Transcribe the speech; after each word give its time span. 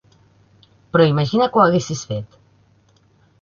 Però 0.95 1.05
imagina 1.09 1.49
que 1.53 1.61
ho 1.61 1.63
haguessis 1.67 2.03
fet. 2.13 2.41